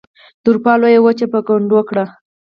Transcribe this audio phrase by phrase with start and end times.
[0.41, 2.05] د اروپا لویه وچه یې په ګونډو کړه.